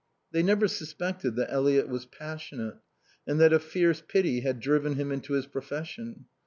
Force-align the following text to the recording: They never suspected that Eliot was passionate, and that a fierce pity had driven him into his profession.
They 0.31 0.41
never 0.41 0.67
suspected 0.67 1.35
that 1.35 1.51
Eliot 1.51 1.87
was 1.87 2.07
passionate, 2.07 2.77
and 3.27 3.39
that 3.39 3.53
a 3.53 3.59
fierce 3.59 4.01
pity 4.01 4.39
had 4.39 4.59
driven 4.59 4.95
him 4.95 5.11
into 5.11 5.33
his 5.33 5.45
profession. 5.45 6.25